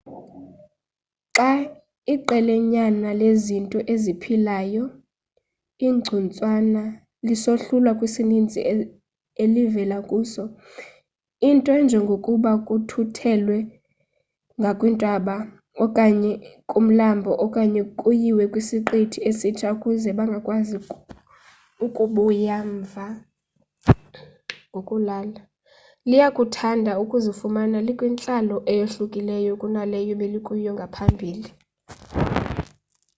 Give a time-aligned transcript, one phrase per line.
[1.35, 1.49] xa
[2.13, 4.83] iqelanyana lezinto eziphilayo
[5.87, 6.83] igcuntswana
[7.27, 8.59] lisohlulwa kwisininzi
[9.43, 10.43] elivela kuso
[11.49, 13.57] unto enjengokuba kuthuthelwe
[14.59, 15.35] ngakwintaba
[15.83, 16.31] okanye
[16.69, 20.75] kumlambo okanye kuyiwe kwisiqithi esitsha ukuze bangakwazi
[21.85, 23.07] ukubuyela umva
[24.71, 25.17] ngokulula
[26.09, 31.49] liyakuthanda ukuzifumana likwintlalo eyohlukileyo kunaleyo belikuyo ngaphambili